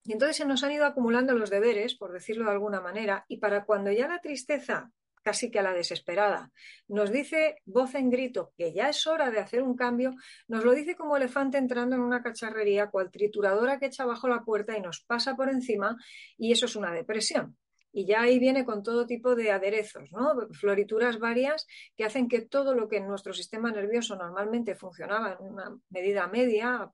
Y 0.03 0.13
entonces 0.13 0.37
se 0.37 0.45
nos 0.45 0.63
han 0.63 0.71
ido 0.71 0.85
acumulando 0.85 1.33
los 1.35 1.49
deberes, 1.49 1.95
por 1.95 2.11
decirlo 2.11 2.45
de 2.45 2.51
alguna 2.51 2.81
manera, 2.81 3.25
y 3.27 3.37
para 3.37 3.65
cuando 3.65 3.91
ya 3.91 4.07
la 4.07 4.21
tristeza, 4.21 4.91
casi 5.23 5.51
que 5.51 5.59
a 5.59 5.63
la 5.63 5.73
desesperada, 5.73 6.51
nos 6.87 7.11
dice 7.11 7.57
voz 7.65 7.95
en 7.95 8.09
grito 8.09 8.53
que 8.57 8.73
ya 8.73 8.89
es 8.89 9.05
hora 9.07 9.31
de 9.31 9.39
hacer 9.39 9.63
un 9.63 9.75
cambio, 9.75 10.13
nos 10.47 10.63
lo 10.63 10.73
dice 10.73 10.95
como 10.95 11.17
elefante 11.17 11.57
entrando 11.57 11.95
en 11.95 12.01
una 12.01 12.21
cacharrería, 12.21 12.89
cual 12.89 13.11
trituradora 13.11 13.79
que 13.79 13.87
echa 13.87 14.05
bajo 14.05 14.27
la 14.27 14.43
puerta 14.43 14.77
y 14.77 14.81
nos 14.81 15.01
pasa 15.01 15.35
por 15.35 15.49
encima, 15.49 15.97
y 16.37 16.51
eso 16.51 16.65
es 16.65 16.75
una 16.75 16.91
depresión. 16.91 17.57
Y 17.93 18.05
ya 18.05 18.21
ahí 18.21 18.39
viene 18.39 18.63
con 18.63 18.83
todo 18.83 19.05
tipo 19.05 19.35
de 19.35 19.51
aderezos, 19.51 20.11
¿no? 20.11 20.33
florituras 20.53 21.19
varias 21.19 21.67
que 21.97 22.05
hacen 22.05 22.29
que 22.29 22.41
todo 22.41 22.73
lo 22.73 22.87
que 22.87 22.97
en 22.97 23.07
nuestro 23.07 23.33
sistema 23.33 23.69
nervioso 23.71 24.15
normalmente 24.15 24.75
funcionaba 24.75 25.33
en 25.33 25.45
una 25.45 25.77
medida 25.89 26.27
media, 26.27 26.89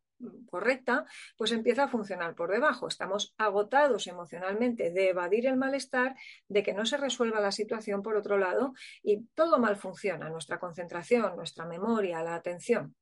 correcta, 0.50 1.06
pues 1.38 1.52
empieza 1.52 1.84
a 1.84 1.88
funcionar 1.88 2.36
por 2.36 2.52
debajo. 2.52 2.88
Estamos 2.88 3.34
agotados 3.38 4.08
emocionalmente 4.08 4.92
de 4.92 5.10
evadir 5.10 5.48
el 5.48 5.58
malestar, 5.58 6.16
de 6.48 6.64
que 6.64 6.74
no 6.74 6.86
se 6.86 6.98
resuelva 6.98 7.40
la 7.40 7.52
situación 7.52 8.02
por 8.02 8.16
otro 8.16 8.38
lado 8.38 8.74
y 9.04 9.24
todo 9.36 9.60
mal 9.60 9.78
funciona, 9.78 10.30
nuestra 10.30 10.60
concentración, 10.60 11.36
nuestra 11.36 11.66
memoria, 11.66 12.24
la 12.24 12.36
atención. 12.36 12.96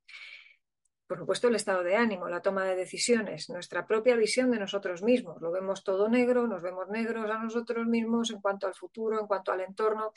Por 1.07 1.19
supuesto, 1.19 1.49
el 1.49 1.55
estado 1.55 1.83
de 1.83 1.95
ánimo, 1.95 2.27
la 2.27 2.41
toma 2.41 2.65
de 2.65 2.75
decisiones, 2.75 3.47
nuestra 3.51 3.85
propia 3.85 4.15
visión 4.15 4.49
de 4.49 4.57
nosotros 4.57 5.03
mismos. 5.03 5.39
Lo 5.39 5.51
vemos 5.51 5.83
todo 5.83 6.09
negro, 6.09 6.47
nos 6.47 6.63
vemos 6.63 6.87
negros 6.89 7.29
a 7.29 7.37
nosotros 7.37 7.85
mismos 7.85 8.31
en 8.31 8.41
cuanto 8.41 8.65
al 8.65 8.73
futuro, 8.73 9.19
en 9.19 9.27
cuanto 9.27 9.51
al 9.51 9.61
entorno 9.61 10.13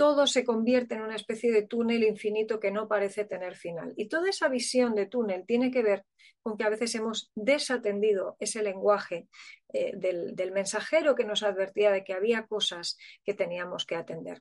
todo 0.00 0.26
se 0.26 0.46
convierte 0.46 0.94
en 0.94 1.02
una 1.02 1.14
especie 1.14 1.52
de 1.52 1.66
túnel 1.66 2.04
infinito 2.04 2.58
que 2.58 2.70
no 2.70 2.88
parece 2.88 3.26
tener 3.26 3.54
final. 3.54 3.92
Y 3.98 4.08
toda 4.08 4.30
esa 4.30 4.48
visión 4.48 4.94
de 4.94 5.04
túnel 5.04 5.44
tiene 5.44 5.70
que 5.70 5.82
ver 5.82 6.06
con 6.40 6.56
que 6.56 6.64
a 6.64 6.70
veces 6.70 6.94
hemos 6.94 7.30
desatendido 7.34 8.34
ese 8.40 8.62
lenguaje 8.62 9.28
eh, 9.74 9.92
del 9.94 10.52
mensajero 10.52 11.14
que 11.14 11.26
nos 11.26 11.42
advertía 11.42 11.90
de 11.90 12.02
que 12.02 12.14
había 12.14 12.46
cosas 12.46 12.96
que 13.26 13.34
teníamos 13.34 13.84
que 13.84 13.96
atender. 13.96 14.40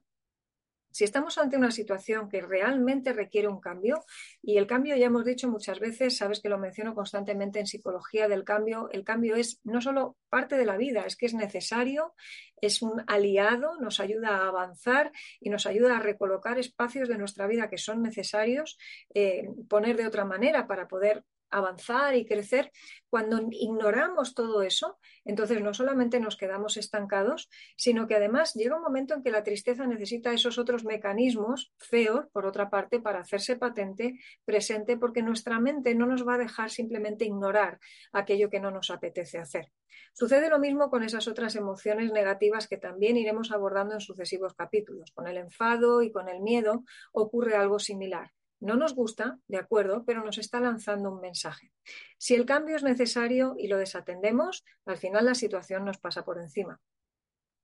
Si 0.91 1.03
estamos 1.03 1.37
ante 1.37 1.57
una 1.57 1.71
situación 1.71 2.29
que 2.29 2.41
realmente 2.41 3.13
requiere 3.13 3.47
un 3.47 3.59
cambio, 3.59 4.03
y 4.41 4.57
el 4.57 4.67
cambio 4.67 4.95
ya 4.95 5.07
hemos 5.07 5.25
dicho 5.25 5.47
muchas 5.47 5.79
veces, 5.79 6.17
sabes 6.17 6.39
que 6.39 6.49
lo 6.49 6.57
menciono 6.57 6.95
constantemente 6.95 7.59
en 7.59 7.67
psicología 7.67 8.27
del 8.27 8.43
cambio, 8.43 8.89
el 8.91 9.03
cambio 9.03 9.35
es 9.35 9.59
no 9.63 9.81
solo 9.81 10.17
parte 10.29 10.57
de 10.57 10.65
la 10.65 10.77
vida, 10.77 11.03
es 11.05 11.15
que 11.15 11.25
es 11.25 11.33
necesario, 11.33 12.13
es 12.61 12.81
un 12.81 13.03
aliado, 13.07 13.79
nos 13.79 13.99
ayuda 13.99 14.37
a 14.37 14.47
avanzar 14.47 15.11
y 15.39 15.49
nos 15.49 15.65
ayuda 15.65 15.97
a 15.97 16.01
recolocar 16.01 16.59
espacios 16.59 17.07
de 17.07 17.17
nuestra 17.17 17.47
vida 17.47 17.69
que 17.69 17.77
son 17.77 18.01
necesarios, 18.01 18.77
eh, 19.13 19.49
poner 19.67 19.97
de 19.97 20.07
otra 20.07 20.25
manera 20.25 20.67
para 20.67 20.87
poder 20.87 21.23
avanzar 21.49 22.15
y 22.15 22.25
crecer, 22.25 22.71
cuando 23.09 23.39
ignoramos 23.51 24.35
todo 24.35 24.61
eso, 24.61 24.97
entonces 25.25 25.61
no 25.61 25.73
solamente 25.73 26.19
nos 26.19 26.37
quedamos 26.37 26.77
estancados, 26.77 27.49
sino 27.75 28.07
que 28.07 28.15
además 28.15 28.53
llega 28.53 28.75
un 28.75 28.83
momento 28.83 29.13
en 29.13 29.23
que 29.23 29.31
la 29.31 29.43
tristeza 29.43 29.87
necesita 29.87 30.33
esos 30.33 30.57
otros 30.57 30.85
mecanismos 30.85 31.73
feos, 31.77 32.27
por 32.31 32.45
otra 32.45 32.69
parte, 32.69 32.99
para 32.99 33.19
hacerse 33.19 33.55
patente, 33.55 34.19
presente, 34.45 34.97
porque 34.97 35.23
nuestra 35.23 35.59
mente 35.59 35.95
no 35.95 36.05
nos 36.05 36.27
va 36.27 36.35
a 36.35 36.39
dejar 36.39 36.69
simplemente 36.69 37.25
ignorar 37.25 37.79
aquello 38.11 38.49
que 38.49 38.59
no 38.59 38.71
nos 38.71 38.89
apetece 38.91 39.37
hacer. 39.37 39.71
Sucede 40.13 40.49
lo 40.49 40.59
mismo 40.59 40.89
con 40.89 41.03
esas 41.03 41.27
otras 41.27 41.55
emociones 41.55 42.11
negativas 42.11 42.67
que 42.67 42.77
también 42.77 43.17
iremos 43.17 43.51
abordando 43.51 43.93
en 43.93 44.01
sucesivos 44.01 44.53
capítulos. 44.53 45.11
Con 45.11 45.27
el 45.27 45.37
enfado 45.37 46.01
y 46.01 46.11
con 46.11 46.29
el 46.29 46.41
miedo 46.41 46.83
ocurre 47.11 47.55
algo 47.55 47.79
similar. 47.79 48.31
No 48.59 48.75
nos 48.75 48.93
gusta, 48.93 49.39
de 49.47 49.57
acuerdo, 49.57 50.03
pero 50.05 50.23
nos 50.23 50.37
está 50.37 50.59
lanzando 50.59 51.11
un 51.11 51.21
mensaje. 51.21 51.71
Si 52.17 52.35
el 52.35 52.45
cambio 52.45 52.75
es 52.75 52.83
necesario 52.83 53.55
y 53.57 53.67
lo 53.67 53.77
desatendemos, 53.77 54.65
al 54.85 54.97
final 54.97 55.25
la 55.25 55.35
situación 55.35 55.85
nos 55.85 55.97
pasa 55.97 56.25
por 56.25 56.39
encima. 56.39 56.79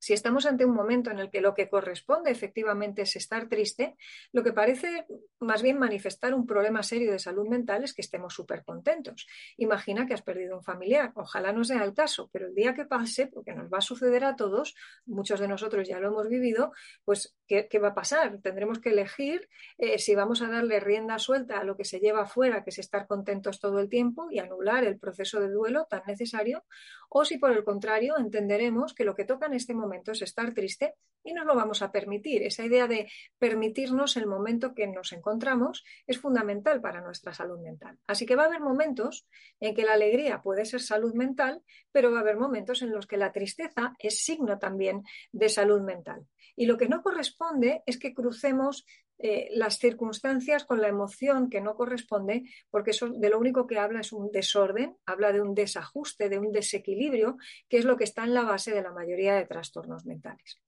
Si 0.05 0.13
estamos 0.13 0.45
ante 0.45 0.65
un 0.65 0.75
momento 0.75 1.09
en 1.09 1.17
el 1.17 1.31
que 1.31 1.41
lo 1.41 1.55
que 1.55 1.67
corresponde 1.67 2.29
efectivamente 2.29 3.01
es 3.01 3.15
estar 3.15 3.49
triste, 3.49 3.95
lo 4.33 4.43
que 4.43 4.53
parece 4.53 5.07
más 5.39 5.63
bien 5.63 5.79
manifestar 5.79 6.35
un 6.35 6.45
problema 6.45 6.83
serio 6.83 7.11
de 7.11 7.17
salud 7.17 7.47
mental 7.47 7.83
es 7.83 7.93
que 7.95 8.03
estemos 8.03 8.33
súper 8.33 8.63
contentos. 8.63 9.25
Imagina 9.57 10.05
que 10.05 10.13
has 10.13 10.21
perdido 10.21 10.57
un 10.57 10.63
familiar, 10.63 11.11
ojalá 11.15 11.51
no 11.53 11.63
sea 11.63 11.83
el 11.83 11.95
caso, 11.95 12.29
pero 12.31 12.45
el 12.45 12.53
día 12.53 12.75
que 12.75 12.85
pase, 12.85 13.25
porque 13.25 13.53
nos 13.53 13.71
va 13.73 13.79
a 13.79 13.81
suceder 13.81 14.25
a 14.25 14.35
todos, 14.35 14.75
muchos 15.07 15.39
de 15.39 15.47
nosotros 15.47 15.87
ya 15.87 15.99
lo 15.99 16.09
hemos 16.09 16.29
vivido, 16.29 16.71
pues 17.03 17.35
¿qué, 17.47 17.79
va 17.79 17.89
a 17.89 17.93
pasar? 17.95 18.39
Tendremos 18.41 18.79
que 18.79 18.89
elegir 18.89 19.47
eh, 19.77 19.99
si 19.99 20.15
vamos 20.15 20.41
a 20.41 20.47
darle 20.47 20.79
rienda 20.79 21.19
suelta 21.19 21.59
a 21.59 21.63
lo 21.63 21.77
que 21.77 21.85
se 21.85 21.99
lleva 21.99 22.23
afuera, 22.23 22.63
que 22.63 22.69
es 22.69 22.79
estar 22.79 23.07
contentos 23.07 23.59
todo 23.59 23.79
el 23.79 23.89
tiempo 23.89 24.27
y 24.31 24.39
anular 24.39 24.83
el 24.83 24.99
proceso 24.99 25.39
de 25.39 25.49
duelo 25.49 25.85
tan 25.85 26.03
necesario, 26.07 26.63
o 27.09 27.25
si 27.25 27.37
por 27.37 27.51
el 27.51 27.63
contrario 27.63 28.17
entenderemos 28.17 28.93
que 28.93 29.05
lo 29.05 29.15
que 29.15 29.25
toca 29.25 29.45
en 29.45 29.53
este 29.53 29.73
momento 29.73 30.11
es 30.11 30.21
estar 30.21 30.53
triste 30.53 30.95
y 31.23 31.33
nos 31.33 31.45
lo 31.45 31.55
vamos 31.55 31.81
a 31.81 31.91
permitir. 31.91 32.43
Esa 32.43 32.63
idea 32.63 32.87
de 32.87 33.09
permitirnos 33.39 34.15
el 34.17 34.27
momento 34.27 34.73
que 34.73 34.87
nos 34.87 35.11
encontramos 35.11 35.83
es 36.07 36.19
fundamental 36.19 36.81
para 36.81 37.01
nuestra 37.01 37.33
salud 37.33 37.59
mental. 37.59 37.97
Así 38.07 38.25
que 38.25 38.35
va 38.35 38.43
a 38.43 38.45
haber 38.45 38.61
momentos 38.61 39.27
en 39.59 39.73
que 39.73 39.83
la 39.83 39.93
alegría 39.93 40.41
puede 40.41 40.65
ser 40.65 40.81
salud 40.81 41.13
mental, 41.13 41.63
pero 41.91 42.11
va 42.11 42.19
a 42.19 42.21
haber 42.21 42.37
momentos 42.37 42.81
en 42.81 42.91
los 42.91 43.07
que 43.07 43.17
la 43.17 43.31
tristeza 43.31 43.93
es 43.99 44.23
signo 44.23 44.59
también 44.59 45.03
de 45.31 45.49
salud 45.49 45.81
mental. 45.81 46.27
Y 46.55 46.65
lo 46.65 46.77
que 46.77 46.87
no 46.87 47.01
corresponde 47.01 47.83
es 47.85 47.99
que 47.99 48.13
crucemos 48.13 48.85
eh, 49.17 49.47
las 49.51 49.77
circunstancias 49.77 50.65
con 50.65 50.81
la 50.81 50.87
emoción 50.87 51.49
que 51.49 51.61
no 51.61 51.75
corresponde, 51.75 52.43
porque 52.69 52.91
eso 52.91 53.09
de 53.09 53.29
lo 53.29 53.39
único 53.39 53.65
que 53.65 53.79
habla 53.79 54.01
es 54.01 54.11
un 54.11 54.31
desorden, 54.31 54.97
habla 55.05 55.31
de 55.31 55.41
un 55.41 55.53
desajuste, 55.53 56.29
de 56.29 56.39
un 56.39 56.51
desequilibrio, 56.51 57.37
que 57.69 57.77
es 57.77 57.85
lo 57.85 57.97
que 57.97 58.03
está 58.03 58.23
en 58.23 58.33
la 58.33 58.43
base 58.43 58.73
de 58.73 58.81
la 58.81 58.91
mayoría 58.91 59.35
de 59.35 59.45
trastornos 59.45 60.05
mentales. 60.05 60.61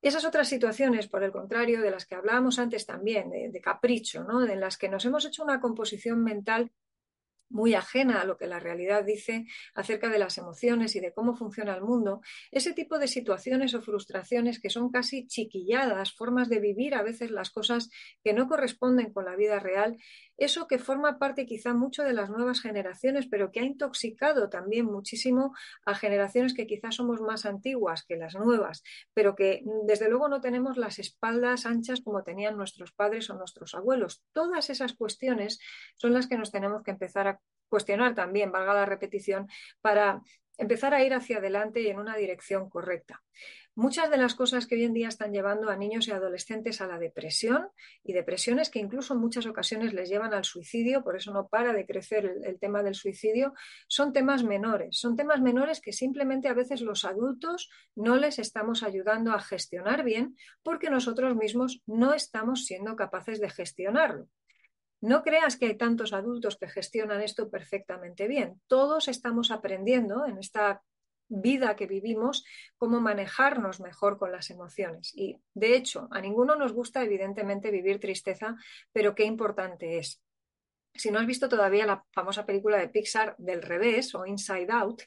Esas 0.00 0.24
otras 0.24 0.48
situaciones, 0.48 1.08
por 1.08 1.24
el 1.24 1.32
contrario, 1.32 1.80
de 1.80 1.90
las 1.90 2.06
que 2.06 2.14
hablábamos 2.14 2.58
antes 2.58 2.86
también, 2.86 3.30
de, 3.30 3.60
capricho, 3.60 4.22
¿no? 4.22 4.44
en 4.44 4.60
las 4.60 4.78
que 4.78 4.88
nos 4.88 5.04
hemos 5.04 5.24
hecho 5.24 5.42
una 5.42 5.60
composición 5.60 6.22
mental 6.22 6.70
muy 7.50 7.74
ajena 7.74 8.20
a 8.20 8.24
lo 8.24 8.36
que 8.36 8.46
la 8.46 8.60
realidad 8.60 9.04
dice 9.04 9.46
acerca 9.74 10.08
de 10.08 10.18
las 10.18 10.38
emociones 10.38 10.94
y 10.96 11.00
de 11.00 11.12
cómo 11.12 11.34
funciona 11.34 11.74
el 11.74 11.82
mundo, 11.82 12.20
ese 12.50 12.72
tipo 12.72 12.98
de 12.98 13.08
situaciones 13.08 13.74
o 13.74 13.80
frustraciones 13.80 14.60
que 14.60 14.70
son 14.70 14.90
casi 14.90 15.26
chiquilladas, 15.26 16.14
formas 16.14 16.48
de 16.48 16.60
vivir 16.60 16.94
a 16.94 17.02
veces 17.02 17.30
las 17.30 17.50
cosas 17.50 17.90
que 18.22 18.32
no 18.32 18.48
corresponden 18.48 19.12
con 19.12 19.24
la 19.24 19.36
vida 19.36 19.58
real, 19.58 19.96
eso 20.38 20.66
que 20.68 20.78
forma 20.78 21.18
parte 21.18 21.46
quizá 21.46 21.74
mucho 21.74 22.04
de 22.04 22.12
las 22.12 22.30
nuevas 22.30 22.60
generaciones, 22.60 23.26
pero 23.26 23.50
que 23.50 23.60
ha 23.60 23.64
intoxicado 23.64 24.48
también 24.48 24.86
muchísimo 24.86 25.54
a 25.84 25.94
generaciones 25.94 26.54
que 26.54 26.66
quizás 26.66 26.94
somos 26.94 27.20
más 27.20 27.44
antiguas 27.44 28.04
que 28.04 28.16
las 28.16 28.34
nuevas, 28.34 28.82
pero 29.12 29.34
que 29.34 29.62
desde 29.84 30.08
luego 30.08 30.28
no 30.28 30.40
tenemos 30.40 30.76
las 30.76 30.98
espaldas 30.98 31.66
anchas 31.66 32.00
como 32.00 32.22
tenían 32.22 32.56
nuestros 32.56 32.92
padres 32.92 33.28
o 33.30 33.34
nuestros 33.34 33.74
abuelos. 33.74 34.22
Todas 34.32 34.70
esas 34.70 34.94
cuestiones 34.94 35.58
son 35.96 36.14
las 36.14 36.28
que 36.28 36.38
nos 36.38 36.52
tenemos 36.52 36.82
que 36.82 36.92
empezar 36.92 37.26
a 37.26 37.40
cuestionar 37.68 38.14
también, 38.14 38.52
valga 38.52 38.74
la 38.74 38.86
repetición, 38.86 39.48
para 39.80 40.22
empezar 40.58 40.92
a 40.92 41.02
ir 41.02 41.14
hacia 41.14 41.38
adelante 41.38 41.80
y 41.80 41.88
en 41.88 41.98
una 41.98 42.16
dirección 42.16 42.68
correcta. 42.68 43.22
Muchas 43.74 44.10
de 44.10 44.16
las 44.16 44.34
cosas 44.34 44.66
que 44.66 44.74
hoy 44.74 44.82
en 44.82 44.92
día 44.92 45.06
están 45.06 45.32
llevando 45.32 45.70
a 45.70 45.76
niños 45.76 46.08
y 46.08 46.10
adolescentes 46.10 46.80
a 46.80 46.88
la 46.88 46.98
depresión 46.98 47.68
y 48.02 48.12
depresiones 48.12 48.70
que 48.70 48.80
incluso 48.80 49.14
en 49.14 49.20
muchas 49.20 49.46
ocasiones 49.46 49.94
les 49.94 50.08
llevan 50.08 50.34
al 50.34 50.44
suicidio, 50.44 51.04
por 51.04 51.14
eso 51.14 51.32
no 51.32 51.46
para 51.46 51.72
de 51.72 51.86
crecer 51.86 52.38
el, 52.44 52.58
tema 52.58 52.82
del 52.82 52.96
suicidio, 52.96 53.54
son 53.86 54.12
temas 54.12 54.42
menores, 54.42 54.98
son 54.98 55.14
temas 55.14 55.40
menores 55.40 55.80
que 55.80 55.92
simplemente 55.92 56.48
a 56.48 56.54
veces 56.54 56.80
los 56.80 57.04
adultos 57.04 57.70
no 57.94 58.16
les 58.16 58.40
estamos 58.40 58.82
ayudando 58.82 59.32
a 59.32 59.38
gestionar 59.38 60.02
bien 60.02 60.36
porque 60.64 60.90
nosotros 60.90 61.36
mismos 61.36 61.80
no 61.86 62.14
estamos 62.14 62.64
siendo 62.64 62.96
capaces 62.96 63.40
de 63.40 63.48
gestionarlo. 63.48 64.28
No 65.00 65.22
creas 65.22 65.56
que 65.56 65.66
hay 65.66 65.76
tantos 65.76 66.12
adultos 66.12 66.56
que 66.56 66.68
gestionan 66.68 67.22
esto 67.22 67.50
perfectamente 67.50 68.26
bien. 68.26 68.60
Todos 68.66 69.08
estamos 69.08 69.50
aprendiendo 69.50 70.26
en 70.26 70.38
esta 70.38 70.82
vida 71.28 71.76
que 71.76 71.86
vivimos 71.86 72.44
cómo 72.76 73.00
manejarnos 73.00 73.80
mejor 73.80 74.18
con 74.18 74.32
las 74.32 74.50
emociones. 74.50 75.12
Y 75.14 75.38
de 75.54 75.76
hecho, 75.76 76.08
a 76.10 76.20
ninguno 76.20 76.56
nos 76.56 76.72
gusta 76.72 77.04
evidentemente 77.04 77.70
vivir 77.70 78.00
tristeza, 78.00 78.56
pero 78.92 79.14
qué 79.14 79.24
importante 79.24 79.98
es. 79.98 80.22
Si 80.94 81.10
no 81.10 81.18
has 81.18 81.26
visto 81.26 81.48
todavía 81.48 81.86
la 81.86 82.04
famosa 82.12 82.44
película 82.44 82.78
de 82.78 82.88
Pixar 82.88 83.34
del 83.38 83.62
revés 83.62 84.14
o 84.14 84.26
Inside 84.26 84.68
Out, 84.70 85.02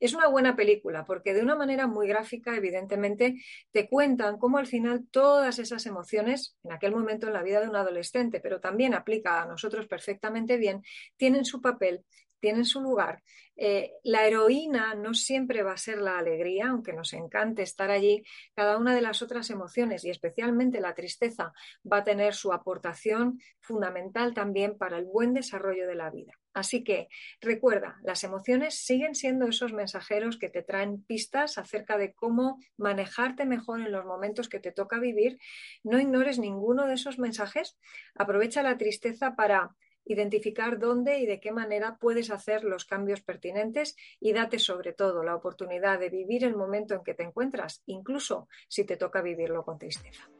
es 0.00 0.14
una 0.14 0.28
buena 0.28 0.56
película 0.56 1.04
porque 1.04 1.34
de 1.34 1.42
una 1.42 1.56
manera 1.56 1.86
muy 1.86 2.08
gráfica, 2.08 2.56
evidentemente, 2.56 3.36
te 3.70 3.88
cuentan 3.88 4.38
cómo 4.38 4.58
al 4.58 4.66
final 4.66 5.06
todas 5.10 5.58
esas 5.58 5.86
emociones, 5.86 6.56
en 6.64 6.72
aquel 6.72 6.92
momento 6.92 7.26
en 7.26 7.32
la 7.32 7.42
vida 7.42 7.60
de 7.60 7.68
un 7.68 7.76
adolescente, 7.76 8.40
pero 8.40 8.60
también 8.60 8.94
aplica 8.94 9.42
a 9.42 9.46
nosotros 9.46 9.86
perfectamente 9.86 10.56
bien, 10.56 10.82
tienen 11.16 11.44
su 11.44 11.60
papel 11.60 12.04
tienen 12.40 12.64
su 12.64 12.80
lugar. 12.80 13.22
Eh, 13.58 13.92
la 14.04 14.26
heroína 14.26 14.94
no 14.94 15.14
siempre 15.14 15.62
va 15.62 15.72
a 15.72 15.78
ser 15.78 15.98
la 15.98 16.18
alegría, 16.18 16.68
aunque 16.68 16.92
nos 16.92 17.14
encante 17.14 17.62
estar 17.62 17.90
allí. 17.90 18.22
Cada 18.54 18.76
una 18.76 18.94
de 18.94 19.00
las 19.00 19.22
otras 19.22 19.48
emociones 19.50 20.04
y 20.04 20.10
especialmente 20.10 20.80
la 20.80 20.94
tristeza 20.94 21.52
va 21.90 21.98
a 21.98 22.04
tener 22.04 22.34
su 22.34 22.52
aportación 22.52 23.40
fundamental 23.60 24.34
también 24.34 24.76
para 24.76 24.98
el 24.98 25.06
buen 25.06 25.32
desarrollo 25.32 25.86
de 25.86 25.94
la 25.94 26.10
vida. 26.10 26.32
Así 26.52 26.84
que 26.84 27.08
recuerda, 27.40 27.96
las 28.02 28.24
emociones 28.24 28.78
siguen 28.82 29.14
siendo 29.14 29.46
esos 29.46 29.74
mensajeros 29.74 30.38
que 30.38 30.48
te 30.48 30.62
traen 30.62 31.02
pistas 31.04 31.58
acerca 31.58 31.98
de 31.98 32.14
cómo 32.14 32.58
manejarte 32.78 33.44
mejor 33.44 33.80
en 33.80 33.92
los 33.92 34.06
momentos 34.06 34.48
que 34.48 34.60
te 34.60 34.72
toca 34.72 34.98
vivir. 34.98 35.38
No 35.84 36.00
ignores 36.00 36.38
ninguno 36.38 36.86
de 36.86 36.94
esos 36.94 37.18
mensajes. 37.18 37.78
Aprovecha 38.14 38.62
la 38.62 38.78
tristeza 38.78 39.36
para 39.36 39.76
identificar 40.06 40.78
dónde 40.78 41.18
y 41.18 41.26
de 41.26 41.40
qué 41.40 41.52
manera 41.52 41.98
puedes 42.00 42.30
hacer 42.30 42.64
los 42.64 42.84
cambios 42.84 43.20
pertinentes 43.20 43.96
y 44.20 44.32
date 44.32 44.58
sobre 44.58 44.92
todo 44.92 45.22
la 45.22 45.34
oportunidad 45.34 45.98
de 45.98 46.08
vivir 46.08 46.44
el 46.44 46.56
momento 46.56 46.94
en 46.94 47.04
que 47.04 47.14
te 47.14 47.24
encuentras, 47.24 47.82
incluso 47.86 48.48
si 48.68 48.84
te 48.84 48.96
toca 48.96 49.20
vivirlo 49.20 49.64
con 49.64 49.78
tristeza. 49.78 50.30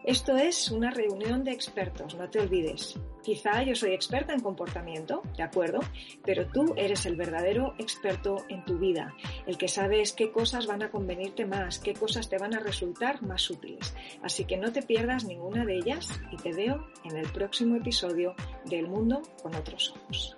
Esto 0.03 0.35
es 0.37 0.71
una 0.71 0.91
reunión 0.91 1.43
de 1.43 1.51
expertos, 1.51 2.08
no 2.17 2.29
te 2.29 2.39
olvides. 2.39 2.99
Quizá 3.23 3.63
yo 3.63 3.75
soy 3.75 3.93
experta 3.93 4.33
en 4.33 4.39
comportamiento, 4.39 5.21
¿de 5.37 5.43
acuerdo? 5.43 5.79
Pero 6.25 6.47
tú 6.47 6.73
eres 6.77 7.05
el 7.05 7.15
verdadero 7.15 7.75
experto 7.77 8.45
en 8.49 8.63
tu 8.65 8.77
vida, 8.77 9.13
el 9.45 9.57
que 9.57 9.67
sabes 9.67 10.13
qué 10.13 10.31
cosas 10.31 10.67
van 10.67 10.83
a 10.83 10.91
convenirte 10.91 11.45
más, 11.45 11.79
qué 11.79 11.93
cosas 11.93 12.29
te 12.29 12.37
van 12.37 12.55
a 12.55 12.59
resultar 12.59 13.21
más 13.21 13.49
útiles. 13.49 13.93
Así 14.23 14.45
que 14.45 14.57
no 14.57 14.71
te 14.71 14.81
pierdas 14.81 15.25
ninguna 15.25 15.65
de 15.65 15.77
ellas 15.77 16.19
y 16.31 16.37
te 16.37 16.53
veo 16.53 16.87
en 17.03 17.17
el 17.17 17.29
próximo 17.31 17.75
episodio 17.75 18.35
del 18.65 18.87
Mundo 18.87 19.21
con 19.41 19.55
otros 19.55 19.93
ojos. 19.95 20.35